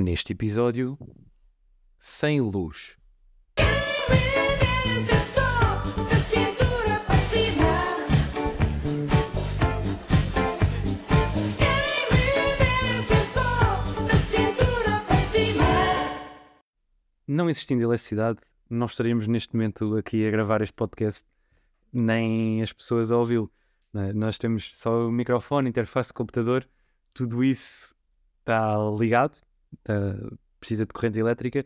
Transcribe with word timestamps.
Neste 0.00 0.32
episódio, 0.32 0.96
sem 1.98 2.40
luz. 2.40 2.96
Não 17.26 17.50
existindo 17.50 17.82
eletricidade, 17.82 18.38
não 18.70 18.86
estaríamos 18.86 19.26
neste 19.26 19.52
momento 19.52 19.96
aqui 19.96 20.24
a 20.24 20.30
gravar 20.30 20.62
este 20.62 20.74
podcast, 20.74 21.26
nem 21.92 22.62
as 22.62 22.72
pessoas 22.72 23.10
a 23.10 23.16
ouvi-lo. 23.16 23.50
é? 23.96 24.12
Nós 24.12 24.38
temos 24.38 24.70
só 24.76 25.08
o 25.08 25.10
microfone, 25.10 25.68
interface, 25.70 26.14
computador, 26.14 26.64
tudo 27.12 27.42
isso 27.42 27.96
está 28.38 28.76
ligado, 28.96 29.47
está- 29.72 30.36
precisa 30.60 30.84
de 30.86 30.92
corrente 30.92 31.18
elétrica, 31.18 31.64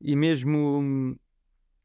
e 0.00 0.16
mesmo, 0.16 1.16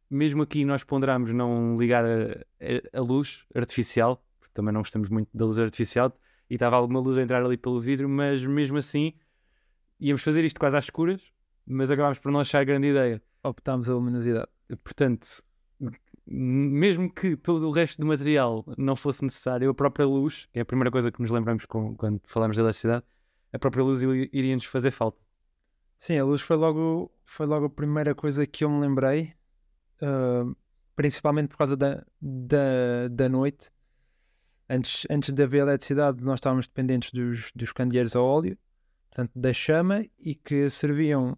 mesmo 0.10 0.42
aqui 0.42 0.66
nós 0.66 0.84
ponderamos 0.84 1.34
não 1.34 1.78
ligar 1.78 2.04
a, 2.06 2.98
a- 2.98 3.02
luz 3.02 3.46
artificial, 3.54 4.24
porque 4.40 4.54
também 4.54 4.74
não 4.74 4.82
gostamos 4.82 5.10
muito 5.10 5.30
da 5.34 5.46
luz 5.46 5.60
artificial, 5.60 6.18
e 6.50 6.56
estava 6.56 6.76
alguma 6.76 7.00
luz 7.00 7.18
a 7.18 7.22
entrar 7.22 7.44
ali 7.44 7.58
pelo 7.58 7.80
vidro, 7.80 8.08
mas 8.10 8.44
mesmo 8.44 8.78
assim 8.78 9.14
íamos 10.00 10.22
fazer 10.24 10.44
isto 10.46 10.60
quase 10.60 10.78
às 10.78 10.86
escuras, 10.86 11.32
mas 11.66 11.92
acabámos 11.92 12.20
por 12.20 12.32
não 12.32 12.40
achar 12.40 12.64
grande 12.66 12.88
ideia. 12.88 13.22
optámos 13.44 13.90
a 13.90 13.94
luminosidade. 13.94 14.48
Portanto, 14.84 15.28
mesmo 16.26 17.10
que 17.14 17.38
todo 17.38 17.68
o 17.68 17.72
resto 17.72 18.00
do 18.02 18.08
material 18.08 18.66
não 18.78 18.96
fosse 18.96 19.24
necessário, 19.24 19.70
a 19.70 19.74
própria 19.74 20.06
luz, 20.06 20.48
que 20.52 20.60
é 20.60 20.62
a 20.62 20.66
primeira 20.66 20.92
coisa 20.92 21.12
que 21.12 21.22
nos 21.22 21.32
lembramos 21.32 21.66
com- 21.66 21.96
quando 21.96 22.20
falamos 22.26 22.56
de 22.58 22.62
eletricidade, 22.62 23.06
a 23.54 23.60
própria 23.60 23.84
luz 23.84 24.02
iria-nos 24.02 24.66
fazer 24.66 24.92
falta. 24.92 25.18
Sim, 26.00 26.18
a 26.18 26.24
luz 26.24 26.42
foi 26.42 26.56
logo, 26.56 27.12
foi 27.26 27.46
logo 27.46 27.66
a 27.66 27.70
primeira 27.70 28.14
coisa 28.14 28.46
que 28.46 28.64
eu 28.64 28.70
me 28.70 28.80
lembrei, 28.80 29.34
ah, 30.02 30.46
principalmente 30.96 31.50
por 31.50 31.58
causa 31.58 31.76
da, 31.76 32.06
da, 32.22 33.08
da 33.10 33.30
noite. 33.30 33.72
Antes, 34.70 35.08
antes 35.10 35.34
de 35.34 35.44
haver 35.44 35.62
eletricidade, 35.62 36.24
nós 36.24 36.36
estávamos 36.38 36.68
dependentes 36.68 37.12
dos, 37.12 37.52
dos 37.56 37.72
candeeiros 37.72 38.16
a 38.16 38.22
óleo, 38.22 38.58
portanto, 39.10 39.32
da 39.36 39.54
chama, 39.54 40.04
e 40.20 40.36
que 40.36 40.70
serviam 40.70 41.36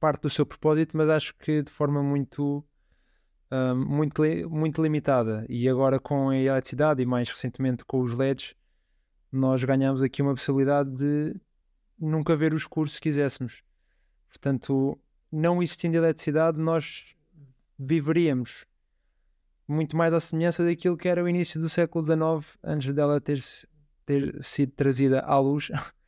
parte 0.00 0.22
do 0.22 0.30
seu 0.30 0.46
propósito, 0.46 0.96
mas 0.96 1.08
acho 1.08 1.34
que 1.36 1.62
de 1.62 1.70
forma 1.70 2.02
muito, 2.02 2.64
ah, 3.50 3.74
muito, 3.74 4.22
muito 4.48 4.82
limitada. 4.82 5.44
E 5.48 5.68
agora 5.68 6.00
com 6.00 6.30
a 6.30 6.36
eletricidade 6.36 7.02
e 7.02 7.06
mais 7.06 7.28
recentemente 7.30 7.84
com 7.84 8.00
os 8.00 8.14
LEDs, 8.14 8.54
nós 9.30 9.62
ganhamos 9.64 10.02
aqui 10.02 10.22
uma 10.22 10.34
possibilidade 10.34 10.90
de 10.96 11.38
nunca 11.98 12.34
ver 12.36 12.54
o 12.54 12.56
escuro 12.56 12.88
se 12.88 13.00
quiséssemos. 13.00 13.62
Portanto, 14.28 14.98
não 15.30 15.62
existindo 15.62 15.96
eletricidade, 15.96 16.58
nós 16.58 17.14
viveríamos 17.78 18.66
muito 19.66 19.96
mais 19.96 20.14
à 20.14 20.20
semelhança 20.20 20.64
daquilo 20.64 20.96
que 20.96 21.08
era 21.08 21.22
o 21.22 21.28
início 21.28 21.60
do 21.60 21.68
século 21.68 22.04
XIX, 22.04 22.58
antes 22.64 22.92
dela 22.94 23.20
ter, 23.20 23.38
ter 24.06 24.42
sido 24.42 24.72
trazida 24.72 25.20
à 25.20 25.38
luz. 25.38 25.70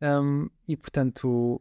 Um, 0.00 0.48
e 0.68 0.76
portanto, 0.76 1.60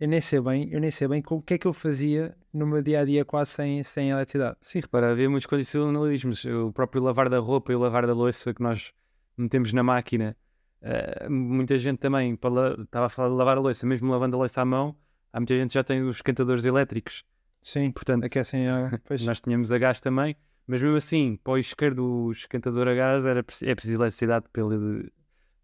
eu 0.00 0.08
nem 0.08 0.20
sei 0.20 0.40
bem, 0.40 0.68
eu 0.72 0.80
nem 0.80 0.90
sei 0.90 1.06
bem 1.06 1.22
o 1.30 1.40
que 1.40 1.54
é 1.54 1.58
que 1.58 1.66
eu 1.68 1.72
fazia 1.72 2.36
no 2.52 2.66
meu 2.66 2.82
dia 2.82 3.00
a 3.00 3.04
dia 3.04 3.24
quase 3.24 3.52
sem, 3.52 3.82
sem 3.84 4.10
eletricidade. 4.10 4.56
Sim, 4.60 4.80
repara, 4.80 5.12
havia 5.12 5.30
muitos 5.30 5.46
condicionalismos. 5.46 6.44
O 6.44 6.72
próprio 6.72 7.02
lavar 7.02 7.28
da 7.28 7.38
roupa 7.38 7.70
e 7.70 7.76
o 7.76 7.78
lavar 7.78 8.04
da 8.04 8.12
louça 8.12 8.52
que 8.52 8.60
nós 8.60 8.92
metemos 9.36 9.72
na 9.72 9.82
máquina. 9.84 10.36
eh, 10.82 11.28
muita 11.28 11.78
gente 11.78 11.98
também, 11.98 12.34
estava 12.34 13.06
a 13.06 13.08
falar 13.08 13.28
de 13.28 13.36
lavar 13.36 13.56
a 13.58 13.60
louça, 13.60 13.86
mesmo 13.86 14.10
lavando 14.10 14.36
a 14.36 14.40
louça 14.40 14.60
à 14.60 14.64
mão, 14.64 14.96
há 15.36 15.40
muita 15.40 15.54
gente 15.54 15.68
que 15.68 15.74
já 15.74 15.84
tem 15.84 16.02
os 16.02 16.16
esquentadores 16.16 16.64
elétricos. 16.64 17.22
Sim, 17.60 17.90
Portanto, 17.90 18.24
aquecem 18.24 18.68
a. 18.68 18.98
Pois, 19.04 19.22
nós 19.24 19.40
tínhamos 19.40 19.70
a 19.70 19.76
gás 19.76 20.00
também, 20.00 20.34
mas 20.66 20.80
mesmo 20.80 20.96
assim, 20.96 21.38
para 21.44 21.52
o 21.52 21.58
isqueiro 21.58 21.94
do 21.94 22.32
esquentador 22.32 22.88
a 22.88 22.94
gás 22.94 23.26
era, 23.26 23.40
é 23.40 23.42
preciso 23.42 24.00
eletricidade 24.00 24.46
para 24.50 24.62
ele, 24.62 25.12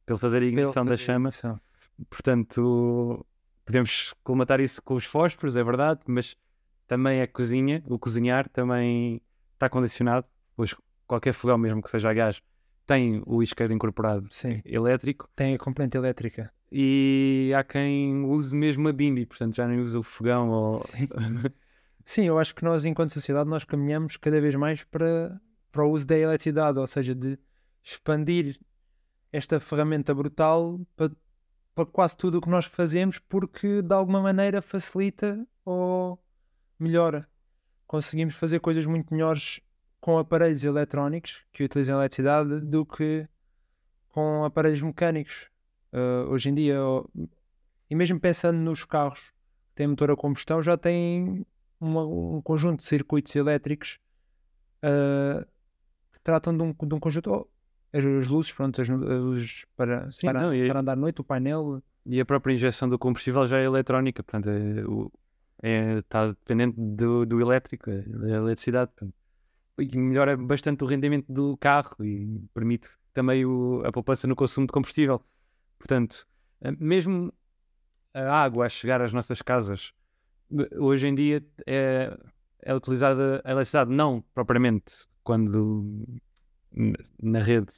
para 0.04 0.14
ele 0.14 0.20
fazer 0.20 0.42
a 0.42 0.44
ignição 0.44 0.84
da 0.84 0.96
chama. 0.96 1.30
Ignição. 1.30 1.60
Portanto, 2.10 3.24
podemos 3.64 4.14
colmatar 4.22 4.60
isso 4.60 4.82
com 4.82 4.94
os 4.94 5.06
fósforos, 5.06 5.56
é 5.56 5.64
verdade, 5.64 6.00
mas 6.06 6.36
também 6.86 7.22
a 7.22 7.26
cozinha, 7.26 7.82
o 7.86 7.98
cozinhar 7.98 8.48
também 8.50 9.22
está 9.54 9.70
condicionado. 9.70 10.26
Pois 10.54 10.74
qualquer 11.06 11.32
fogão, 11.32 11.56
mesmo 11.56 11.80
que 11.80 11.88
seja 11.88 12.10
a 12.10 12.14
gás, 12.14 12.42
tem 12.86 13.22
o 13.26 13.42
isqueiro 13.42 13.72
incorporado 13.72 14.26
Sim, 14.30 14.60
elétrico 14.64 15.28
tem 15.34 15.54
a 15.54 15.58
componente 15.58 15.96
elétrica. 15.96 16.52
e 16.70 17.52
há 17.56 17.62
quem 17.62 18.24
use 18.24 18.56
mesmo 18.56 18.88
a 18.88 18.92
bimbi, 18.92 19.26
portanto 19.26 19.54
já 19.56 19.66
nem 19.66 19.78
usa 19.80 19.98
o 19.98 20.02
fogão 20.02 20.50
ou... 20.50 20.84
Sim, 22.04 22.24
eu 22.24 22.38
acho 22.38 22.54
que 22.54 22.64
nós, 22.64 22.84
enquanto 22.84 23.12
sociedade, 23.12 23.48
nós 23.48 23.62
caminhamos 23.64 24.16
cada 24.16 24.40
vez 24.40 24.54
mais 24.56 24.82
para, 24.82 25.40
para 25.70 25.84
o 25.84 25.90
uso 25.90 26.04
da 26.04 26.18
eletricidade, 26.18 26.78
ou 26.78 26.86
seja, 26.86 27.14
de 27.14 27.38
expandir 27.82 28.58
esta 29.32 29.60
ferramenta 29.60 30.12
brutal 30.12 30.80
para, 30.96 31.12
para 31.74 31.86
quase 31.86 32.16
tudo 32.16 32.38
o 32.38 32.40
que 32.40 32.48
nós 32.48 32.64
fazemos, 32.64 33.18
porque 33.18 33.82
de 33.82 33.94
alguma 33.94 34.20
maneira 34.20 34.60
facilita 34.60 35.46
ou 35.64 36.20
melhora. 36.78 37.28
Conseguimos 37.86 38.34
fazer 38.34 38.58
coisas 38.58 38.84
muito 38.84 39.12
melhores 39.12 39.60
com 40.02 40.18
aparelhos 40.18 40.64
eletrónicos 40.64 41.44
que 41.52 41.62
utilizam 41.62 41.96
eletricidade 41.96 42.60
do 42.60 42.84
que 42.84 43.24
com 44.08 44.44
aparelhos 44.44 44.82
mecânicos. 44.82 45.48
Ah, 45.92 46.26
hoje 46.28 46.50
em 46.50 46.54
dia, 46.54 46.76
e 47.88 47.94
mesmo 47.94 48.18
pensando 48.18 48.58
nos 48.58 48.84
carros 48.84 49.30
que 49.68 49.76
têm 49.76 49.86
motor 49.86 50.10
a 50.10 50.16
combustão, 50.16 50.60
já 50.60 50.76
têm 50.76 51.46
uma- 51.80 52.04
um 52.04 52.42
conjunto 52.42 52.80
de 52.80 52.84
circuitos 52.86 53.34
elétricos 53.36 53.98
ah, 54.82 55.46
que 56.12 56.20
tratam 56.20 56.56
de 56.56 56.62
um, 56.64 56.72
de 56.72 56.94
um 56.94 56.98
conjunto. 57.00 57.30
oh, 57.30 57.48
as, 57.96 58.04
as 58.04 58.26
luzes, 58.26 58.50
pronto, 58.52 58.80
as, 58.82 58.90
as 58.90 59.00
luzes 59.24 59.64
para, 59.76 60.10
Sim, 60.10 60.26
para, 60.26 60.40
não, 60.40 60.52
e- 60.54 60.66
para 60.66 60.80
andar 60.80 60.92
à 60.94 60.96
noite, 60.96 61.20
o 61.20 61.24
painel. 61.24 61.80
E 62.04 62.20
a 62.20 62.24
própria 62.24 62.52
injeção 62.54 62.88
do 62.88 62.98
combustível 62.98 63.46
já 63.46 63.60
é 63.60 63.64
eletrónica, 63.64 64.20
portanto 64.24 64.48
é, 64.48 64.84
o- 64.84 65.12
é- 65.62 65.98
está 65.98 66.26
dependente 66.28 66.74
do, 66.76 67.24
do 67.24 67.40
elétrico, 67.40 67.88
da 67.90 68.30
eletricidade. 68.38 68.90
portanto. 68.96 69.14
E 69.78 69.96
melhora 69.96 70.36
bastante 70.36 70.84
o 70.84 70.86
rendimento 70.86 71.32
do 71.32 71.56
carro 71.56 71.96
e 72.04 72.40
permite 72.54 72.88
também 73.12 73.44
o- 73.44 73.82
a 73.84 73.90
poupança 73.92 74.26
no 74.26 74.36
consumo 74.36 74.66
de 74.66 74.72
combustível. 74.72 75.20
Portanto, 75.78 76.26
eh, 76.60 76.72
mesmo 76.78 77.32
a 78.14 78.42
água 78.42 78.66
a 78.66 78.68
chegar 78.68 79.00
às 79.00 79.12
nossas 79.12 79.40
casas, 79.42 79.92
eh, 80.52 80.78
hoje 80.78 81.08
em 81.08 81.14
dia 81.14 81.42
é, 81.66 82.16
é 82.60 82.74
utilizada 82.74 83.40
a 83.44 83.50
eletricidade 83.50 83.90
não 83.90 84.22
propriamente 84.34 85.06
quando 85.24 86.04
na 87.22 87.38
rede 87.40 87.72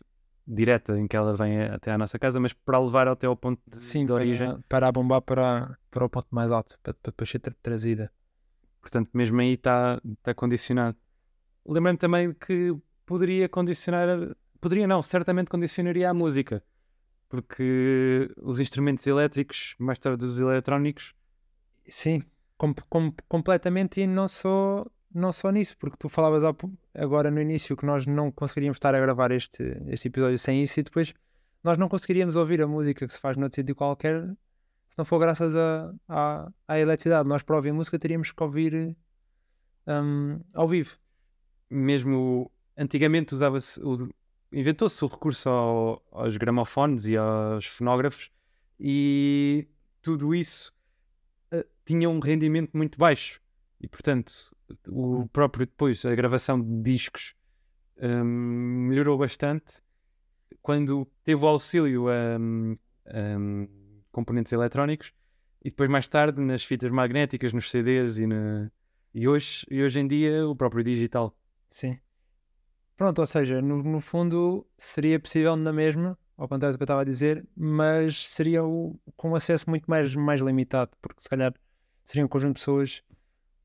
direta 0.46 0.98
em 0.98 1.06
que 1.06 1.16
ela 1.16 1.34
vem 1.34 1.62
até 1.62 1.90
à 1.90 1.98
nossa 1.98 2.18
casa, 2.18 2.38
mas 2.38 2.52
para 2.52 2.78
levar 2.78 3.08
até 3.08 3.26
ao 3.26 3.36
ponto 3.36 3.60
de, 3.66 3.80
Sim, 3.82 4.04
de 4.04 4.12
origem. 4.12 4.48
para, 4.48 4.62
para 4.68 4.88
a 4.88 4.92
bombar 4.92 5.22
para, 5.22 5.78
para 5.90 6.04
o 6.04 6.08
ponto 6.08 6.28
mais 6.30 6.50
alto, 6.50 6.78
para, 6.82 6.92
para 6.94 7.10
depois 7.10 7.30
ser 7.30 7.38
tra- 7.38 7.54
trazida. 7.62 8.12
Portanto, 8.80 9.10
mesmo 9.14 9.40
aí 9.40 9.52
está 9.54 10.00
está 10.18 10.34
condicionado. 10.34 10.96
Lembrando 11.66 11.98
também 11.98 12.32
que 12.32 12.74
poderia 13.06 13.48
condicionar, 13.48 14.36
poderia 14.60 14.86
não, 14.86 15.02
certamente 15.02 15.48
condicionaria 15.48 16.10
a 16.10 16.14
música, 16.14 16.62
porque 17.28 18.30
os 18.42 18.60
instrumentos 18.60 19.06
elétricos, 19.06 19.74
mais 19.78 19.98
tarde 19.98 20.24
os 20.24 20.40
eletrónicos, 20.40 21.14
Sim, 21.88 22.22
com, 22.56 22.74
com- 22.88 23.12
completamente 23.28 24.00
e 24.00 24.06
não 24.06 24.26
só, 24.26 24.86
não 25.12 25.32
só 25.32 25.50
nisso, 25.50 25.76
porque 25.78 25.96
tu 25.98 26.08
falavas 26.08 26.42
agora 26.94 27.30
no 27.30 27.40
início 27.40 27.76
que 27.76 27.84
nós 27.84 28.06
não 28.06 28.32
conseguiríamos 28.32 28.76
estar 28.76 28.94
a 28.94 29.00
gravar 29.00 29.30
este, 29.32 29.62
este 29.88 30.08
episódio 30.08 30.38
sem 30.38 30.62
isso 30.62 30.80
e 30.80 30.82
depois 30.82 31.12
nós 31.62 31.76
não 31.76 31.88
conseguiríamos 31.88 32.36
ouvir 32.36 32.62
a 32.62 32.66
música 32.66 33.06
que 33.06 33.12
se 33.12 33.20
faz 33.20 33.36
noutro 33.36 33.56
sítio 33.56 33.74
qualquer 33.74 34.22
se 34.94 34.98
não 34.98 35.04
for 35.04 35.18
graças 35.18 35.56
a, 35.56 35.92
à, 36.08 36.52
à 36.68 36.78
eletricidade. 36.78 37.28
Nós 37.28 37.42
para 37.42 37.56
ouvir 37.56 37.72
música 37.72 37.98
teríamos 37.98 38.30
que 38.30 38.42
ouvir 38.42 38.96
hum, 39.86 40.40
ao 40.52 40.68
vivo. 40.68 40.96
Mesmo 41.70 42.50
antigamente 42.76 43.34
usava-se, 43.34 43.80
inventou-se 44.52 45.04
o 45.04 45.08
recurso 45.08 45.48
ao- 45.48 46.02
aos 46.12 46.36
gramofones 46.36 47.06
e 47.06 47.16
aos 47.16 47.66
fonógrafos 47.66 48.30
e 48.78 49.68
tudo 50.02 50.34
isso 50.34 50.72
eh, 51.52 51.66
tinha 51.86 52.08
um 52.10 52.18
rendimento 52.20 52.76
muito 52.76 52.98
baixo. 52.98 53.40
E 53.80 53.88
portanto 53.88 54.32
o 54.88 55.28
próprio 55.28 55.66
depois 55.66 56.04
a 56.06 56.14
gravação 56.14 56.60
de 56.60 56.82
discos 56.82 57.34
hum, 58.00 58.86
melhorou 58.88 59.18
bastante. 59.18 59.82
Quando 60.62 61.06
teve 61.24 61.44
o 61.44 61.48
auxílio 61.48 62.08
a, 62.08 62.38
hum, 62.38 62.76
hum, 63.38 63.68
componentes 64.12 64.52
eletrónicos 64.52 65.12
e 65.62 65.70
depois 65.70 65.90
mais 65.90 66.08
tarde 66.08 66.42
nas 66.42 66.64
fitas 66.64 66.90
magnéticas, 66.90 67.52
nos 67.52 67.70
CDs 67.70 68.18
e, 68.18 68.26
na- 68.26 68.70
e 69.14 69.28
hoje, 69.28 69.66
e 69.70 69.82
hoje 69.82 70.00
em 70.00 70.06
dia 70.06 70.46
o 70.48 70.56
próprio 70.56 70.82
digital. 70.84 71.36
Sim. 71.74 71.98
Pronto, 72.96 73.18
ou 73.18 73.26
seja, 73.26 73.60
no, 73.60 73.82
no 73.82 74.00
fundo 74.00 74.64
seria 74.78 75.18
possível 75.18 75.56
na 75.56 75.72
mesma 75.72 76.16
ao 76.36 76.48
contrário 76.48 76.74
do 76.74 76.78
que 76.78 76.82
eu 76.82 76.86
estava 76.86 77.00
a 77.00 77.04
dizer, 77.04 77.44
mas 77.56 78.28
seria 78.28 78.64
o, 78.64 78.96
com 79.16 79.34
acesso 79.34 79.68
muito 79.68 79.90
mais, 79.90 80.14
mais 80.14 80.40
limitado, 80.40 80.92
porque 81.02 81.20
se 81.20 81.28
calhar 81.28 81.52
seria 82.04 82.24
um 82.24 82.28
conjunto 82.28 82.54
de 82.56 82.60
pessoas. 82.60 83.02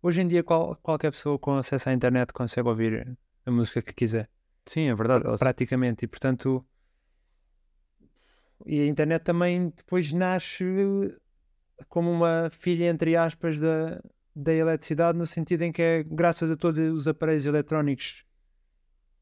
Hoje 0.02 0.22
em 0.22 0.28
dia, 0.28 0.44
qual, 0.44 0.76
qualquer 0.78 1.12
pessoa 1.12 1.38
com 1.38 1.56
acesso 1.56 1.88
à 1.88 1.94
internet 1.94 2.34
consegue 2.34 2.68
ouvir 2.68 3.16
a 3.46 3.52
música 3.52 3.80
que 3.80 3.94
quiser. 3.94 4.28
Sim, 4.66 4.90
é 4.90 4.96
verdade. 4.96 5.24
Praticamente. 5.38 6.06
E 6.06 6.08
portanto. 6.08 6.66
E 8.66 8.82
a 8.82 8.88
internet 8.88 9.24
também 9.24 9.70
depois 9.70 10.12
nasce 10.12 10.66
como 11.88 12.12
uma 12.12 12.50
filha, 12.50 12.86
entre 12.86 13.16
aspas, 13.16 13.60
da, 13.60 14.02
da 14.40 14.54
eletricidade, 14.54 15.18
no 15.18 15.26
sentido 15.26 15.64
em 15.64 15.72
que 15.72 15.82
é 15.82 16.04
graças 16.04 16.50
a 16.52 16.56
todos 16.56 16.78
os 16.78 17.08
aparelhos 17.08 17.46
eletrónicos 17.46 18.26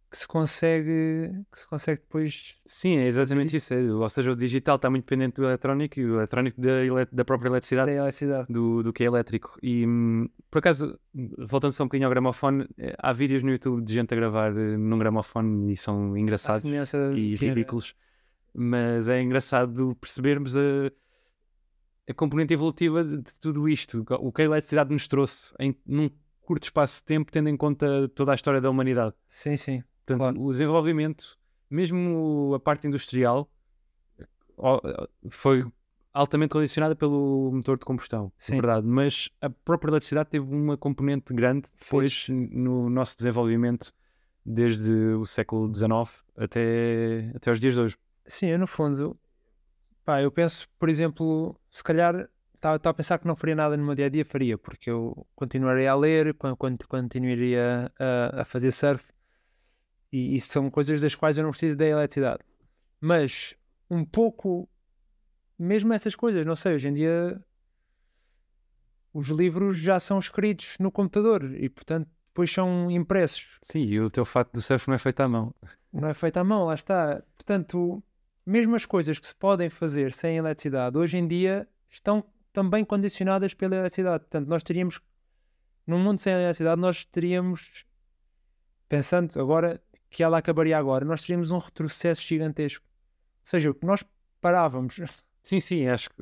que 0.09 0.17
se 0.17 0.27
consegue 0.27 1.31
que 1.51 1.59
se 1.59 1.67
consegue 1.67 2.01
depois 2.01 2.57
sim 2.65 2.97
é 2.97 3.07
exatamente 3.07 3.57
isso, 3.57 3.73
isso. 3.73 3.97
ou 3.97 4.07
seja 4.07 4.31
o 4.31 4.35
digital 4.37 4.77
está 4.77 4.89
muito 4.89 5.03
dependente 5.03 5.35
do 5.35 5.45
eletrónico 5.45 5.99
e 5.99 6.05
o 6.05 6.15
eletrónico 6.15 6.61
da, 6.61 6.69
da 7.11 7.25
própria 7.25 7.49
eletricidade, 7.49 7.91
da 7.91 7.97
eletricidade. 7.97 8.47
Do, 8.49 8.83
do 8.83 8.93
que 8.93 9.03
é 9.03 9.07
elétrico 9.07 9.57
e 9.61 9.85
hum, 9.85 10.29
por 10.49 10.59
acaso 10.59 10.97
voltando 11.37 11.73
só 11.73 11.83
um 11.83 11.87
bocadinho 11.87 12.07
ao 12.07 12.11
gramofone 12.11 12.65
eh, 12.77 12.95
há 12.97 13.11
vídeos 13.11 13.43
no 13.43 13.51
YouTube 13.51 13.83
de 13.83 13.93
gente 13.93 14.13
a 14.13 14.15
gravar 14.15 14.55
eh, 14.55 14.77
num 14.77 14.97
gramofone 14.97 15.73
e 15.73 15.75
são 15.75 16.15
engraçados 16.15 16.63
e 17.13 17.35
ridículos 17.35 17.93
mas 18.53 19.09
é 19.09 19.21
engraçado 19.21 19.93
percebermos 19.99 20.55
a, 20.55 20.89
a 22.07 22.13
componente 22.13 22.53
evolutiva 22.53 23.03
de, 23.03 23.23
tudo 23.39 23.67
isto 23.67 24.05
o 24.19 24.31
que 24.31 24.41
a 24.41 24.45
eletricidade 24.45 24.91
nos 24.91 25.07
trouxe 25.07 25.53
em, 25.59 25.75
num 25.85 26.09
curto 26.41 26.63
espaço 26.63 26.99
de 26.99 27.05
tempo 27.05 27.31
tendo 27.31 27.49
em 27.49 27.57
conta 27.57 28.07
toda 28.15 28.31
a 28.31 28.35
história 28.35 28.61
da 28.61 28.69
humanidade 28.69 29.13
sim, 29.27 29.55
sim 29.55 29.83
Portanto, 30.07 30.35
claro. 30.35 30.41
o 30.41 30.51
desenvolvimento, 30.51 31.37
mesmo 31.69 32.53
a 32.55 32.59
parte 32.59 32.87
industrial, 32.87 33.51
foi 35.29 35.65
altamente 36.13 36.51
condicionada 36.51 36.95
pelo 36.95 37.51
motor 37.51 37.77
de 37.77 37.83
combustão, 37.83 38.27
é 38.27 38.31
Sim. 38.37 38.55
verdade. 38.55 38.87
Mas 38.87 39.29
a 39.41 39.49
própria 39.49 39.91
eletricidade 39.91 40.29
teve 40.29 40.45
uma 40.45 40.77
componente 40.77 41.33
grande 41.33 41.67
depois 41.77 42.27
no 42.29 42.89
nosso 42.89 43.17
desenvolvimento 43.17 43.93
desde 44.45 44.91
o 44.91 45.25
século 45.25 45.71
XIX 45.75 46.23
até, 46.37 47.31
até 47.35 47.51
os 47.51 47.59
dias 47.59 47.73
de 47.73 47.81
hoje. 47.81 47.97
Sim, 48.25 48.47
eu 48.47 48.57
no 48.57 48.65
fundo, 48.65 49.17
pá, 50.07 50.21
eu 50.21 50.31
penso, 50.31 50.69
por 50.79 50.87
exemplo, 50.87 51.59
se 51.69 51.83
calhar 51.83 52.29
estava 52.55 52.77
a 52.81 52.93
pensar 52.93 53.19
que 53.19 53.27
não 53.27 53.35
faria 53.35 53.55
nada 53.55 53.75
no 53.75 53.83
meu 53.83 53.93
dia 53.93 54.05
a 54.05 54.09
dia, 54.09 54.23
faria, 54.23 54.57
porque 54.57 54.89
eu 54.89 55.27
continuaria 55.35 55.91
a 55.91 55.95
ler, 55.95 56.33
continuaria 56.87 57.91
a, 57.99 58.41
a 58.41 58.45
fazer 58.45 58.71
surf 58.71 59.05
e 60.09 60.33
isso 60.33 60.47
são 60.47 60.71
coisas 60.71 61.01
das 61.01 61.13
quais 61.13 61.37
eu 61.37 61.43
não 61.43 61.51
preciso 61.51 61.75
da 61.75 61.85
eletricidade. 61.85 62.39
Mas 63.01 63.53
um 63.89 64.05
pouco, 64.05 64.69
mesmo 65.59 65.91
essas 65.91 66.15
coisas, 66.15 66.45
não 66.45 66.55
sei, 66.55 66.75
hoje 66.75 66.87
em 66.87 66.93
dia 66.93 67.43
os 69.13 69.27
livros 69.27 69.77
já 69.77 69.99
são 69.99 70.19
escritos 70.19 70.77
no 70.79 70.89
computador 70.89 71.53
e 71.53 71.67
portanto 71.67 72.09
depois 72.29 72.49
são 72.49 72.89
impressos. 72.89 73.59
Sim, 73.61 73.81
e 73.81 73.99
o 73.99 74.09
teu 74.09 74.23
fato 74.23 74.53
do 74.53 74.61
surf 74.61 74.87
não 74.87 74.95
é 74.95 74.99
feito 74.99 75.19
à 75.19 75.27
mão. 75.27 75.53
Não 75.91 76.07
é 76.07 76.13
feito 76.13 76.37
à 76.37 76.45
mão, 76.45 76.63
lá 76.63 76.75
está. 76.75 77.21
Portanto, 77.35 78.01
mesmo 78.47 78.77
as 78.77 78.85
coisas 78.85 79.19
que 79.19 79.27
se 79.27 79.35
podem 79.35 79.69
fazer 79.69 80.13
sem 80.13 80.37
eletricidade, 80.37 80.97
hoje 80.97 81.17
em 81.17 81.27
dia 81.27 81.67
estão 81.89 82.23
também 82.53 82.85
condicionadas 82.85 83.53
pela 83.53 83.75
eletricidade. 83.75 84.21
Portanto, 84.21 84.47
nós 84.47 84.63
teríamos, 84.63 85.01
num 85.85 85.99
mundo 85.99 86.19
sem 86.21 86.31
eletricidade, 86.31 86.79
nós 86.79 87.03
teríamos, 87.03 87.85
pensando 88.87 89.37
agora, 89.39 89.81
que 90.09 90.23
ela 90.23 90.37
acabaria 90.37 90.77
agora, 90.77 91.03
nós 91.03 91.21
teríamos 91.23 91.51
um 91.51 91.57
retrocesso 91.57 92.21
gigantesco. 92.21 92.85
Ou 92.85 93.41
seja, 93.43 93.75
nós 93.83 94.03
parávamos. 94.39 94.97
Sim, 95.43 95.61
sim, 95.61 95.87
acho 95.87 96.09
que 96.09 96.15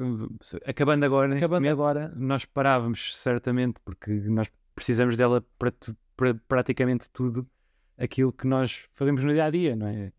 acabando 0.68 1.04
agora, 1.04 1.36
acabando 1.36 1.64
momento, 1.64 1.72
agora, 1.72 2.14
nós 2.16 2.46
parávamos 2.46 3.18
certamente, 3.18 3.80
porque 3.84 4.12
nós 4.12 4.48
precisamos 4.76 5.18
dela 5.18 5.44
para, 5.58 5.74
para 6.16 6.36
praticamente 6.48 7.10
tudo 7.10 7.50
aquilo 7.98 8.32
que 8.32 8.46
nós 8.46 8.88
fazemos 8.94 9.24
no 9.24 9.34
dia 9.34 9.46
a 9.46 9.50
dia, 9.50 9.76
não 9.76 9.88
é? 9.88 10.14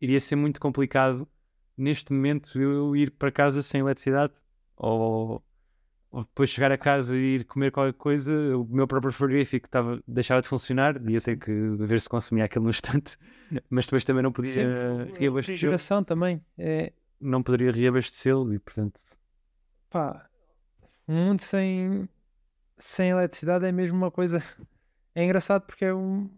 Iria 0.00 0.20
ser 0.20 0.36
muito 0.36 0.60
complicado 0.60 1.28
neste 1.76 2.12
momento 2.12 2.60
eu 2.60 2.96
ir 2.96 3.10
para 3.10 3.30
casa 3.30 3.62
sem 3.62 3.80
eletricidade 3.80 4.34
ou 4.76 5.42
ou 6.16 6.22
depois 6.24 6.48
chegar 6.48 6.72
a 6.72 6.78
casa 6.78 7.14
e 7.14 7.36
ir 7.36 7.44
comer 7.44 7.70
qualquer 7.70 7.92
coisa, 7.92 8.32
o 8.56 8.64
meu 8.64 8.86
próprio 8.86 9.12
frigorífico 9.12 9.66
estava, 9.66 10.02
deixava 10.08 10.40
de 10.40 10.48
funcionar, 10.48 10.98
ia 11.06 11.20
ter 11.20 11.36
que 11.36 11.52
ver 11.52 12.00
se 12.00 12.08
consumia 12.08 12.44
aquilo 12.44 12.64
no 12.64 12.70
instante, 12.70 13.18
mas 13.68 13.84
depois 13.84 14.02
também 14.02 14.22
não 14.22 14.32
podia 14.32 14.54
reabastecer. 15.18 15.58
também. 16.02 16.42
É... 16.56 16.90
Não 17.20 17.42
poderia 17.42 17.70
reabastecê-lo 17.70 18.54
e, 18.54 18.58
portanto. 18.58 19.00
Pá, 19.90 20.26
um 21.06 21.14
mundo 21.14 21.40
sem, 21.40 22.08
sem 22.78 23.10
eletricidade 23.10 23.66
é 23.66 23.72
mesmo 23.72 23.98
uma 23.98 24.10
coisa. 24.10 24.42
É 25.14 25.24
engraçado 25.24 25.66
porque 25.66 25.84
é 25.84 25.94
um. 25.94 26.30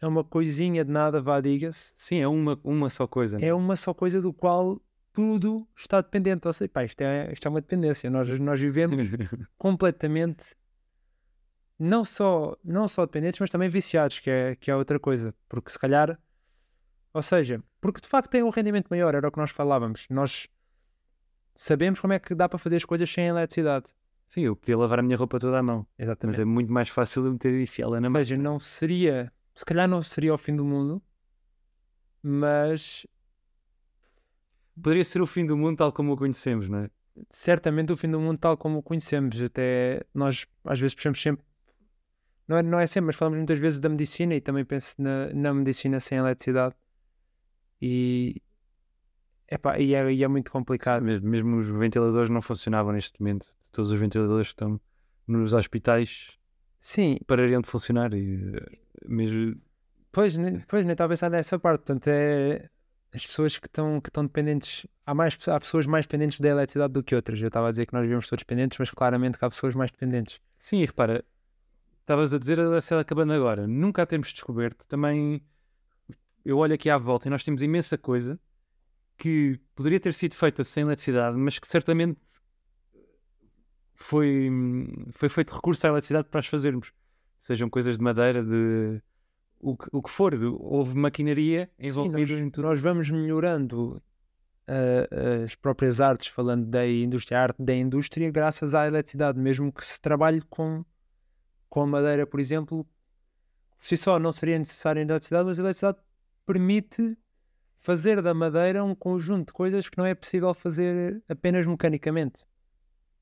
É 0.00 0.06
uma 0.06 0.22
coisinha 0.22 0.84
de 0.84 0.90
nada, 0.90 1.20
vá, 1.20 1.40
diga-se. 1.40 1.92
Sim, 1.96 2.18
é 2.18 2.28
uma, 2.28 2.58
uma 2.62 2.88
só 2.88 3.06
coisa. 3.06 3.38
É 3.40 3.52
uma 3.52 3.74
só 3.74 3.92
coisa 3.92 4.20
do 4.20 4.32
qual 4.32 4.80
tudo 5.12 5.66
está 5.76 6.00
dependente. 6.00 6.46
Ou 6.46 6.52
seja, 6.52 6.68
pá, 6.68 6.84
isto, 6.84 7.00
é, 7.00 7.32
isto 7.32 7.46
é 7.46 7.50
uma 7.50 7.60
dependência. 7.60 8.08
Nós, 8.08 8.38
nós 8.38 8.60
vivemos 8.60 8.96
completamente 9.58 10.54
não 11.78 12.04
só, 12.04 12.56
não 12.64 12.88
só 12.88 13.06
dependentes, 13.06 13.40
mas 13.40 13.50
também 13.50 13.68
viciados, 13.68 14.18
que 14.18 14.30
é, 14.30 14.56
que 14.56 14.70
é 14.70 14.76
outra 14.76 14.98
coisa. 14.98 15.34
Porque 15.48 15.70
se 15.70 15.78
calhar, 15.78 16.18
ou 17.12 17.22
seja, 17.22 17.62
porque 17.80 18.00
de 18.00 18.08
facto 18.08 18.30
tem 18.30 18.42
um 18.42 18.50
rendimento 18.50 18.88
maior, 18.88 19.14
era 19.14 19.28
o 19.28 19.32
que 19.32 19.38
nós 19.38 19.50
falávamos. 19.50 20.06
Nós 20.10 20.48
sabemos 21.54 22.00
como 22.00 22.12
é 22.12 22.18
que 22.18 22.34
dá 22.34 22.48
para 22.48 22.58
fazer 22.58 22.76
as 22.76 22.84
coisas 22.84 23.10
sem 23.10 23.26
eletricidade. 23.26 23.86
Sim, 24.28 24.42
eu 24.42 24.54
podia 24.54 24.76
lavar 24.76 24.98
a 24.98 25.02
minha 25.02 25.16
roupa 25.16 25.38
toda 25.38 25.58
à 25.58 25.62
mão. 25.62 25.86
Exatamente. 25.98 26.36
Mas 26.36 26.40
é 26.40 26.44
muito 26.44 26.70
mais 26.70 26.88
fácil 26.88 27.24
eu 27.24 27.32
meter 27.32 27.54
e 27.54 27.62
enfiá-la 27.62 28.00
na 28.00 28.10
mão. 28.10 28.20
Mas 28.20 28.30
não 28.30 28.60
seria, 28.60 29.32
se 29.58 29.64
calhar 29.64 29.88
não 29.88 30.00
seria 30.00 30.32
o 30.32 30.38
fim 30.38 30.54
do 30.54 30.64
mundo, 30.64 31.02
mas 32.22 33.04
poderia 34.80 35.04
ser 35.04 35.20
o 35.20 35.26
fim 35.26 35.44
do 35.44 35.56
mundo 35.56 35.78
tal 35.78 35.92
como 35.92 36.12
o 36.12 36.16
conhecemos, 36.16 36.68
não 36.68 36.78
é? 36.78 36.90
Certamente 37.28 37.92
o 37.92 37.96
fim 37.96 38.08
do 38.08 38.20
mundo 38.20 38.38
tal 38.38 38.56
como 38.56 38.78
o 38.78 38.82
conhecemos. 38.84 39.42
Até 39.42 40.06
nós 40.14 40.46
às 40.64 40.78
vezes 40.78 40.94
pensamos 40.94 41.20
sempre, 41.20 41.44
não 42.46 42.58
é, 42.58 42.62
não 42.62 42.78
é 42.78 42.86
sempre, 42.86 43.06
mas 43.06 43.16
falamos 43.16 43.36
muitas 43.36 43.58
vezes 43.58 43.80
da 43.80 43.88
medicina 43.88 44.32
e 44.36 44.40
também 44.40 44.64
penso 44.64 44.94
na, 44.96 45.34
na 45.34 45.52
medicina 45.52 45.98
sem 45.98 46.18
eletricidade. 46.18 46.76
E, 47.82 48.40
epá, 49.50 49.76
e, 49.80 49.92
é, 49.92 50.12
e 50.12 50.22
é 50.22 50.28
muito 50.28 50.52
complicado. 50.52 51.02
Mesmo, 51.02 51.28
mesmo 51.28 51.56
os 51.56 51.68
ventiladores 51.68 52.30
não 52.30 52.40
funcionavam 52.40 52.92
neste 52.92 53.20
momento. 53.20 53.48
Todos 53.72 53.90
os 53.90 53.98
ventiladores 53.98 54.46
que 54.46 54.52
estão 54.52 54.80
nos 55.26 55.52
hospitais 55.52 56.38
Sim. 56.80 57.18
parariam 57.26 57.60
de 57.60 57.68
funcionar 57.68 58.14
e 58.14 58.52
mesmo 59.06 59.60
Pois, 60.10 60.34
pois 60.66 60.84
nem 60.84 60.92
estava 60.92 61.06
a 61.06 61.10
pensar 61.10 61.30
nessa 61.30 61.58
parte. 61.58 61.82
Portanto, 61.82 62.08
é, 62.08 62.68
as 63.14 63.26
pessoas 63.26 63.58
que 63.58 63.66
estão 63.66 64.00
que 64.00 64.08
estão 64.08 64.24
dependentes 64.24 64.86
há 65.06 65.14
mais 65.14 65.36
há 65.48 65.60
pessoas 65.60 65.86
mais 65.86 66.06
dependentes 66.06 66.40
da 66.40 66.48
eletricidade 66.48 66.92
do 66.92 67.02
que 67.02 67.14
outras. 67.14 67.40
Eu 67.40 67.48
estava 67.48 67.68
a 67.68 67.70
dizer 67.70 67.86
que 67.86 67.92
nós 67.94 68.02
vivemos 68.02 68.28
todos 68.28 68.42
dependentes 68.42 68.78
mas 68.78 68.90
claramente 68.90 69.38
que 69.38 69.44
há 69.44 69.48
pessoas 69.48 69.74
mais 69.74 69.90
dependentes. 69.90 70.40
Sim 70.58 70.84
repara 70.84 71.24
estavas 72.00 72.32
a 72.34 72.38
dizer 72.38 72.58
a 72.60 72.80
cela 72.80 73.02
acabando 73.02 73.32
agora 73.32 73.66
nunca 73.66 74.02
a 74.02 74.06
temos 74.06 74.32
descoberto. 74.32 74.86
Também 74.86 75.42
eu 76.44 76.58
olho 76.58 76.74
aqui 76.74 76.90
à 76.90 76.96
volta 76.98 77.28
e 77.28 77.30
nós 77.30 77.44
temos 77.44 77.62
imensa 77.62 77.98
coisa 77.98 78.40
que 79.16 79.60
poderia 79.74 80.00
ter 80.00 80.14
sido 80.14 80.34
feita 80.34 80.64
sem 80.64 80.82
eletricidade 80.82 81.36
mas 81.36 81.58
que 81.58 81.66
certamente 81.68 82.20
foi 83.94 84.50
foi 85.12 85.28
feito 85.28 85.54
recurso 85.54 85.86
à 85.86 85.90
eletricidade 85.90 86.28
para 86.28 86.40
as 86.40 86.46
fazermos 86.46 86.92
sejam 87.38 87.70
coisas 87.70 87.96
de 87.96 88.04
madeira 88.04 88.42
de 88.42 89.00
o 89.60 89.76
que, 89.76 89.88
o 89.92 90.02
que 90.02 90.10
for, 90.10 90.34
houve 90.34 90.96
maquinaria 90.96 91.70
envolvida 91.78 92.32
em 92.34 92.50
tudo. 92.50 92.66
Nós 92.66 92.80
vamos 92.80 93.10
melhorando 93.10 94.02
uh, 94.68 95.42
as 95.44 95.54
próprias 95.54 96.00
artes, 96.00 96.28
falando 96.28 96.66
da 96.66 96.86
indústria, 96.86 97.38
a 97.38 97.42
arte 97.42 97.62
da 97.62 97.74
indústria, 97.74 98.30
graças 98.30 98.74
à 98.74 98.86
eletricidade, 98.86 99.38
mesmo 99.38 99.72
que 99.72 99.84
se 99.84 100.00
trabalhe 100.00 100.40
com, 100.42 100.84
com 101.68 101.82
a 101.82 101.86
madeira, 101.86 102.26
por 102.26 102.38
exemplo, 102.38 102.86
se 103.78 103.96
só 103.96 104.18
não 104.18 104.32
seria 104.32 104.58
necessário 104.58 105.00
a 105.00 105.02
eletricidade, 105.02 105.46
mas 105.46 105.58
a 105.58 105.62
eletricidade 105.62 105.98
permite 106.46 107.16
fazer 107.78 108.20
da 108.20 108.34
madeira 108.34 108.84
um 108.84 108.94
conjunto 108.94 109.48
de 109.48 109.52
coisas 109.52 109.88
que 109.88 109.98
não 109.98 110.04
é 110.04 110.14
possível 110.14 110.52
fazer 110.52 111.22
apenas 111.28 111.66
mecanicamente. 111.66 112.46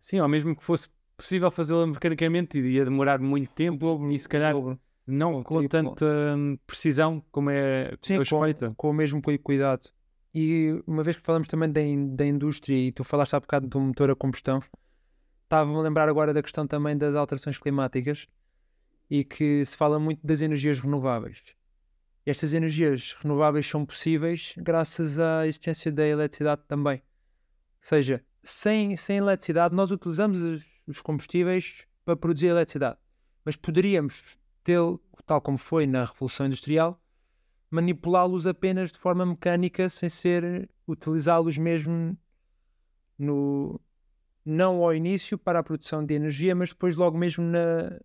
Sim, 0.00 0.20
ou 0.20 0.28
mesmo 0.28 0.54
que 0.56 0.62
fosse 0.62 0.88
possível 1.16 1.50
fazê-la 1.50 1.86
mecanicamente, 1.86 2.58
iria 2.58 2.84
demorar 2.84 3.20
muito 3.20 3.50
tempo 3.52 4.10
e 4.10 4.18
se 4.18 4.28
calhar 4.28 4.54
não 5.06 5.42
com 5.42 5.66
tanta 5.68 6.04
hum, 6.36 6.58
precisão 6.66 7.22
como 7.30 7.50
é 7.50 7.96
sim, 8.02 8.18
com, 8.18 8.44
feita. 8.44 8.74
Com 8.76 8.90
o 8.90 8.92
mesmo 8.92 9.22
cuidado. 9.42 9.88
E 10.34 10.82
uma 10.86 11.02
vez 11.02 11.16
que 11.16 11.22
falamos 11.22 11.48
também 11.48 11.70
da, 11.70 11.80
da 12.14 12.26
indústria 12.26 12.76
e 12.76 12.92
tu 12.92 13.02
falaste 13.04 13.34
há 13.34 13.40
bocado 13.40 13.66
do 13.66 13.80
motor 13.80 14.10
a 14.10 14.14
combustão, 14.14 14.62
estava-me 15.44 15.76
a 15.76 15.80
lembrar 15.80 16.08
agora 16.08 16.34
da 16.34 16.42
questão 16.42 16.66
também 16.66 16.96
das 16.96 17.14
alterações 17.14 17.56
climáticas 17.56 18.26
e 19.08 19.24
que 19.24 19.64
se 19.64 19.76
fala 19.76 19.98
muito 19.98 20.26
das 20.26 20.42
energias 20.42 20.80
renováveis. 20.80 21.42
estas 22.26 22.52
energias 22.52 23.14
renováveis 23.22 23.66
são 23.66 23.86
possíveis 23.86 24.54
graças 24.58 25.18
à 25.18 25.46
existência 25.46 25.90
da 25.90 26.06
eletricidade 26.06 26.62
também. 26.66 26.96
Ou 26.96 27.02
seja, 27.80 28.22
sem, 28.46 28.96
sem 28.96 29.16
eletricidade, 29.16 29.74
nós 29.74 29.90
utilizamos 29.90 30.42
os, 30.86 31.00
combustíveis 31.00 31.84
para 32.04 32.16
produzir 32.16 32.46
eletricidade, 32.46 32.96
mas 33.44 33.56
poderíamos 33.56 34.36
ter, 34.62 34.78
tal 35.26 35.40
como 35.40 35.58
foi 35.58 35.84
na 35.84 36.04
Revolução 36.04 36.46
Industrial, 36.46 37.00
manipulá-los 37.68 38.46
apenas 38.46 38.92
de 38.92 38.98
forma 38.98 39.26
mecânica, 39.26 39.90
sem 39.90 40.08
ser 40.08 40.70
utilizá-los 40.86 41.58
mesmo 41.58 42.16
no, 43.18 43.80
não 44.44 44.80
ao 44.84 44.94
início 44.94 45.36
para 45.36 45.58
a 45.58 45.62
produção 45.62 46.04
de 46.04 46.14
energia, 46.14 46.54
mas 46.54 46.68
depois 46.68 46.94
logo 46.94 47.18
mesmo 47.18 47.44
na, 47.44 47.98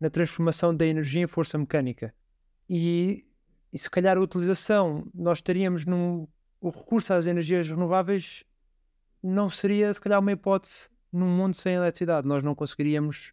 na 0.00 0.08
transformação 0.08 0.74
da 0.74 0.86
energia 0.86 1.22
em 1.22 1.26
força 1.26 1.58
mecânica. 1.58 2.14
E, 2.66 3.26
e 3.70 3.78
se 3.78 3.90
calhar 3.90 4.16
a 4.16 4.20
utilização, 4.20 5.06
nós 5.14 5.38
estaríamos 5.38 5.84
num. 5.84 6.26
O 6.58 6.70
recurso 6.70 7.12
às 7.12 7.26
energias 7.26 7.68
renováveis 7.68 8.42
não 9.26 9.50
seria, 9.50 9.92
se 9.92 10.00
calhar, 10.00 10.20
uma 10.20 10.32
hipótese 10.32 10.88
num 11.12 11.28
mundo 11.28 11.54
sem 11.54 11.74
eletricidade. 11.74 12.26
Nós 12.26 12.42
não 12.42 12.54
conseguiríamos 12.54 13.32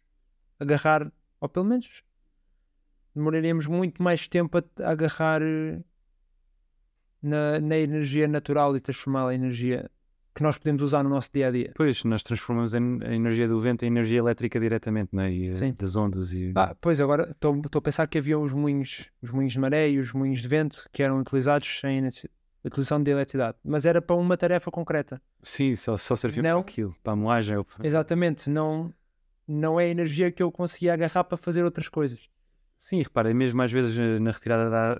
agarrar, 0.58 1.10
ou 1.40 1.48
pelo 1.48 1.66
menos 1.66 2.02
demoraríamos 3.14 3.66
muito 3.66 4.02
mais 4.02 4.26
tempo 4.26 4.58
a, 4.58 4.90
agarrar 4.90 5.40
eh, 5.40 5.80
na, 7.22 7.60
na 7.60 7.78
energia 7.78 8.26
natural 8.26 8.76
e 8.76 8.80
transformá-la 8.80 9.32
em 9.32 9.36
energia 9.36 9.90
que 10.34 10.42
nós 10.42 10.58
podemos 10.58 10.82
usar 10.82 11.04
no 11.04 11.10
nosso 11.10 11.30
dia 11.32 11.46
a 11.46 11.50
dia. 11.52 11.72
Pois, 11.76 12.02
nós 12.02 12.24
transformamos 12.24 12.74
a 12.74 12.78
energia 12.78 13.46
do 13.46 13.60
vento 13.60 13.84
em 13.84 13.86
energia 13.86 14.18
elétrica 14.18 14.58
diretamente, 14.58 15.14
né? 15.14 15.32
e 15.32 15.48
eh, 15.48 15.54
Sim. 15.54 15.74
das 15.78 15.94
ondas. 15.94 16.32
E... 16.32 16.52
Ah, 16.56 16.74
pois, 16.80 17.00
agora 17.00 17.30
estou 17.30 17.62
a 17.76 17.80
pensar 17.80 18.08
que 18.08 18.18
havia 18.18 18.36
os 18.36 18.52
moinhos, 18.52 19.08
os 19.22 19.30
moinhos 19.30 19.52
de 19.52 19.60
maré 19.60 19.88
e 19.90 19.98
os 19.98 20.12
moinhos 20.12 20.42
de 20.42 20.48
vento 20.48 20.88
que 20.92 21.04
eram 21.04 21.20
utilizados 21.20 21.78
sem 21.78 21.98
utilização 22.64 23.02
de 23.02 23.10
eletricidade, 23.10 23.58
mas 23.64 23.84
era 23.86 24.00
para 24.00 24.16
uma 24.16 24.36
tarefa 24.36 24.70
concreta. 24.70 25.20
Sim, 25.42 25.76
só, 25.76 25.96
só 25.96 26.16
servia 26.16 26.42
não, 26.42 26.62
para 26.62 26.70
aquilo, 26.70 26.96
para 27.02 27.12
a 27.12 27.16
moagem. 27.16 27.56
Ou... 27.56 27.66
Exatamente, 27.82 28.48
não, 28.48 28.92
não 29.46 29.78
é 29.78 29.88
energia 29.88 30.32
que 30.32 30.42
eu 30.42 30.50
conseguia 30.50 30.94
agarrar 30.94 31.24
para 31.24 31.36
fazer 31.36 31.62
outras 31.62 31.88
coisas. 31.88 32.28
Sim, 32.76 33.02
repara, 33.02 33.32
mesmo 33.32 33.60
às 33.62 33.70
vezes 33.70 33.98
eh, 33.98 34.18
na 34.18 34.30
retirada 34.30 34.68
da, 34.70 34.96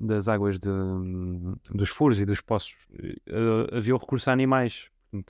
das 0.00 0.28
águas 0.28 0.58
de, 0.58 0.70
dos 1.70 1.88
furos 1.88 2.20
e 2.20 2.24
dos 2.24 2.40
poços 2.40 2.76
uh, 3.28 3.76
havia 3.76 3.94
o 3.94 3.98
recurso 3.98 4.30
a 4.30 4.32
animais. 4.32 4.90
Sim, 5.12 5.24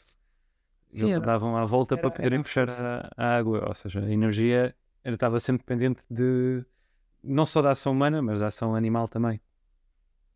eles 0.92 1.18
davam 1.20 1.56
à 1.56 1.64
volta 1.64 1.94
era, 1.94 2.02
para 2.02 2.10
poderem 2.10 2.42
puxar 2.42 2.68
a, 2.68 3.10
a, 3.16 3.36
água. 3.36 3.64
Ou 3.66 3.74
seja, 3.74 4.00
a 4.00 4.10
energia 4.10 4.74
estava 5.04 5.38
sempre 5.40 5.64
dependente 5.66 6.04
de 6.10 6.64
não 7.22 7.44
só 7.44 7.62
da 7.62 7.70
ação 7.70 7.92
humana, 7.92 8.22
mas 8.22 8.40
da 8.40 8.46
ação 8.46 8.74
animal 8.74 9.08
também. 9.08 9.40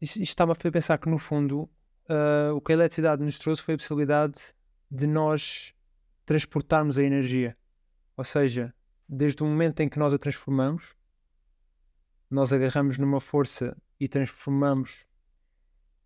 Isto, 0.00 0.22
estava 0.22 0.52
a 0.52 0.70
pensar 0.70 0.98
que, 0.98 1.08
no 1.08 1.18
fundo, 1.18 1.62
uh, 2.08 2.54
o 2.54 2.60
que 2.60 2.72
a 2.72 2.74
eletricidade 2.74 3.22
nos 3.22 3.38
trouxe 3.38 3.62
foi 3.62 3.74
a 3.74 3.78
possibilidade 3.78 4.54
de 4.90 5.06
nós 5.06 5.74
transportarmos 6.24 6.98
a 6.98 7.02
energia. 7.02 7.56
Ou 8.16 8.24
seja, 8.24 8.74
desde 9.08 9.42
o 9.42 9.46
momento 9.46 9.80
em 9.80 9.88
que 9.88 9.98
nós 9.98 10.12
a 10.12 10.18
transformamos, 10.18 10.94
nós 12.30 12.52
agarramos 12.52 12.98
numa 12.98 13.20
força 13.20 13.76
e 13.98 14.06
transformamos. 14.06 15.06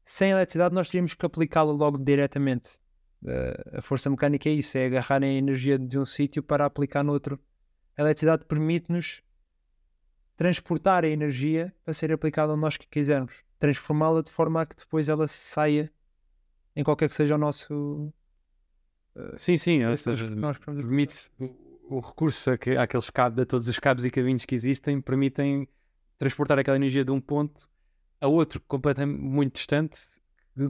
Sem 0.05 0.31
eletricidade, 0.31 0.75
nós 0.75 0.89
teríamos 0.89 1.15
que 1.15 1.27
aplicá-la 1.27 1.73
logo 1.73 1.99
diretamente. 1.99 2.81
Uh, 3.23 3.79
a 3.79 3.83
força 3.83 4.09
mecânica 4.09 4.49
é 4.49 4.53
isso: 4.53 4.79
é 4.79 4.87
agarrar 4.87 5.23
a 5.23 5.27
energia 5.27 5.79
de 5.79 5.99
um 5.99 6.05
sítio 6.05 6.43
para 6.43 6.65
aplicar 6.65 7.03
no 7.03 7.13
outro. 7.13 7.39
A 7.97 8.03
eletricidade 8.03 8.45
permite-nos 8.47 9.23
transportar 10.37 11.05
a 11.05 11.09
energia 11.09 11.75
para 11.85 11.93
ser 11.93 12.11
aplicada 12.11 12.53
onde 12.53 12.63
nós 12.63 12.77
quisermos, 12.77 13.45
transformá-la 13.62 14.23
de 14.23 14.31
forma 14.31 14.61
a 14.61 14.66
que 14.66 14.75
depois 14.75 15.09
ela 15.09 15.28
saia 15.28 15.88
em 16.75 16.83
qualquer 16.83 17.09
que 17.09 17.14
seja 17.14 17.37
o 17.37 17.38
nosso. 17.38 18.12
Uh, 19.14 19.37
sim, 19.37 19.57
sim, 19.57 19.85
ou 19.85 19.97
seja, 19.97 20.28
permite 20.64 21.31
o, 21.38 21.97
o 21.97 22.00
recurso 22.00 22.50
àqueles 22.50 23.09
cabos, 23.09 23.38
a 23.40 23.47
todos 23.47 23.69
os 23.69 23.78
cabos 23.78 24.04
e 24.04 24.11
caminhos 24.11 24.45
que 24.45 24.57
existem, 24.57 25.00
permitem 25.00 25.69
transportar 26.19 26.59
aquela 26.59 26.76
energia 26.76 27.04
de 27.04 27.12
um 27.12 27.21
ponto 27.21 27.71
a 28.21 28.26
outro 28.26 28.61
completamente 28.66 29.21
muito 29.21 29.54
distante, 29.54 30.00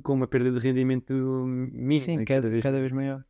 com 0.03 0.13
uma 0.13 0.27
perda 0.27 0.53
de 0.53 0.59
rendimento 0.59 1.15
mínima. 1.15 2.05
Sim, 2.05 2.25
cada, 2.27 2.51
vez... 2.51 2.63
cada 2.63 2.79
vez 2.79 2.93
maior. 2.93 3.25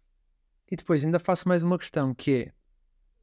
E 0.69 0.75
depois 0.75 1.05
ainda 1.05 1.21
faço 1.21 1.47
mais 1.47 1.63
uma 1.63 1.79
questão 1.79 2.13
que 2.13 2.35
é 2.35 2.53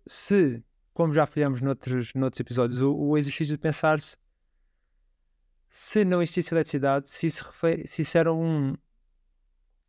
se, 0.07 0.63
como 0.93 1.13
já 1.13 1.25
fizemos 1.25 1.59
noutros, 1.59 2.13
noutros 2.13 2.39
episódios, 2.39 2.81
o, 2.81 2.95
o 2.95 3.17
exercício 3.17 3.53
de 3.53 3.57
pensar-se 3.57 4.15
se 5.69 6.03
não 6.03 6.21
existisse 6.21 6.53
eletricidade, 6.53 7.09
se 7.09 7.27
isso, 7.27 7.49
se 7.85 8.01
isso 8.01 8.17
era 8.17 8.33
um. 8.33 8.75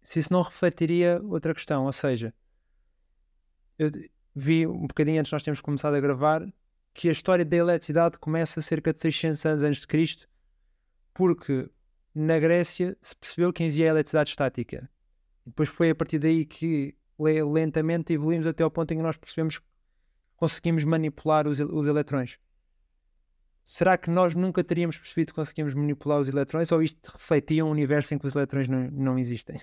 Se 0.02 0.18
isso 0.18 0.32
não 0.32 0.42
refletiria 0.42 1.20
outra 1.22 1.54
questão, 1.54 1.84
ou 1.84 1.92
seja, 1.92 2.34
eu 3.78 3.90
vi 4.34 4.66
um 4.66 4.86
bocadinho 4.86 5.20
antes 5.20 5.32
nós 5.32 5.42
temos 5.42 5.60
começado 5.60 5.94
a 5.94 6.00
gravar 6.00 6.46
que 6.94 7.08
a 7.08 7.12
história 7.12 7.44
da 7.44 7.56
eletricidade 7.56 8.18
começa 8.18 8.60
cerca 8.60 8.92
de 8.92 9.00
600 9.00 9.46
anos 9.46 9.62
antes 9.62 9.80
de 9.80 9.86
Cristo, 9.86 10.28
porque 11.14 11.68
na 12.14 12.38
Grécia 12.38 12.96
se 13.00 13.14
percebeu 13.14 13.52
que 13.52 13.62
existia 13.62 13.86
a 13.86 13.90
eletricidade 13.90 14.30
estática. 14.30 14.90
Depois 15.46 15.68
foi 15.68 15.90
a 15.90 15.94
partir 15.94 16.18
daí 16.18 16.44
que 16.44 16.94
lentamente 17.18 18.12
evoluímos 18.12 18.46
até 18.46 18.62
ao 18.62 18.70
ponto 18.70 18.92
em 18.92 18.96
que 18.96 19.02
nós 19.02 19.16
percebemos 19.16 19.58
que 19.58 19.64
conseguimos 20.36 20.84
manipular 20.84 21.46
os, 21.46 21.60
os 21.60 21.86
eletrões. 21.86 22.38
Será 23.64 23.96
que 23.96 24.10
nós 24.10 24.34
nunca 24.34 24.64
teríamos 24.64 24.98
percebido 24.98 25.28
que 25.28 25.34
conseguimos 25.34 25.74
manipular 25.74 26.18
os 26.18 26.28
eletrões 26.28 26.72
ou 26.72 26.82
isto 26.82 27.12
refletia 27.12 27.64
um 27.64 27.70
universo 27.70 28.14
em 28.14 28.18
que 28.18 28.26
os 28.26 28.34
eletrões 28.34 28.68
não, 28.68 28.90
não 28.90 29.18
existem? 29.18 29.60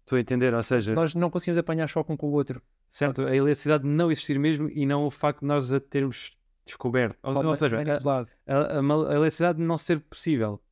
Estou 0.00 0.16
a 0.16 0.20
entender, 0.20 0.54
ou 0.54 0.62
seja... 0.62 0.94
Nós 0.94 1.14
não 1.14 1.28
conseguimos 1.28 1.58
apanhar 1.58 1.86
choque 1.86 2.12
um 2.12 2.16
com 2.16 2.28
o 2.28 2.32
outro. 2.32 2.62
Certo, 2.88 3.26
a 3.26 3.36
eletricidade 3.36 3.86
não 3.86 4.10
existir 4.10 4.38
mesmo 4.38 4.70
e 4.70 4.86
não 4.86 5.04
o 5.04 5.10
facto 5.10 5.40
de 5.40 5.46
nós 5.46 5.70
a 5.72 5.80
termos 5.80 6.36
descoberto. 6.64 7.18
Ou, 7.22 7.46
ou 7.46 7.56
seja, 7.56 7.76
a, 7.76 8.10
a, 8.54 8.78
a, 8.78 9.14
eletricidade 9.14 9.60
não 9.60 9.76
ser 9.76 10.00
possível. 10.00 10.62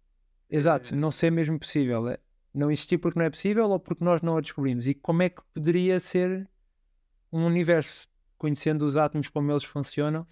Exato, 0.49 0.95
é... 0.95 0.97
não 0.97 1.11
ser 1.11 1.31
mesmo 1.31 1.59
possível. 1.59 2.09
É, 2.09 2.19
não 2.55 2.71
existir 2.71 2.99
porque 2.99 3.19
não 3.19 3.27
é 3.27 3.31
possível 3.31 3.69
ou 3.69 3.79
porque 3.79 4.03
nós 4.03 4.23
não 4.23 4.37
a 4.37 4.41
descobrimos. 4.41 4.87
E 4.87 4.95
como 4.95 5.23
é 5.23 5.29
que 5.29 5.43
poderia 5.53 6.01
ser 6.01 6.49
um 7.31 7.45
universo, 7.45 8.09
conhecendo 8.39 8.85
os 8.85 8.97
átomos 8.97 9.29
como 9.29 9.53
eles 9.53 9.65
funcionam, 9.65 10.27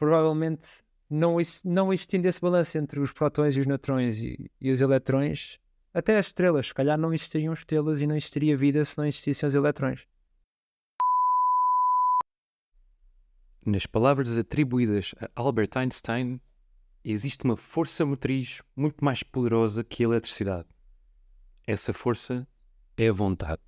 provavelmente 0.00 0.66
não, 1.10 1.36
não 1.62 1.92
existindo 1.92 2.26
esse 2.26 2.40
balanço 2.40 2.78
entre 2.78 2.98
os 2.98 3.12
protões 3.12 3.54
e 3.54 3.60
os 3.60 3.66
neutrões 3.66 4.22
e, 4.22 4.50
e 4.58 4.70
os 4.70 4.80
eletrões, 4.80 5.58
até 5.92 6.16
as 6.16 6.26
estrelas, 6.26 6.68
se 6.68 6.74
calhar 6.74 6.96
não 6.96 7.12
existiriam 7.12 7.52
estrelas 7.52 8.00
e 8.00 8.06
não 8.06 8.16
existiria 8.16 8.56
vida 8.56 8.82
se 8.82 8.96
não 8.96 9.04
existissem 9.04 9.46
os 9.46 9.54
eletrões. 9.54 10.06
Nas 13.66 13.84
palavras 13.84 14.38
atribuídas 14.38 15.14
a 15.20 15.28
Albert 15.36 15.70
Einstein, 15.76 16.40
existe 17.04 17.44
uma 17.44 17.56
força 17.56 18.06
motriz 18.06 18.62
muito 18.74 19.04
mais 19.04 19.22
poderosa 19.22 19.84
que 19.84 20.02
a 20.02 20.06
eletricidade. 20.06 20.68
Essa 21.66 21.92
força 21.92 22.48
é 22.96 23.08
a 23.08 23.12
vontade. 23.12 23.60